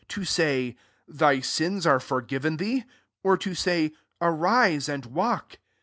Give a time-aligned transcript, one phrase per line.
[0.07, 2.85] to say, < Thy sins are forgiven thee?'
[3.21, 5.59] or to say, ^Ariae and walk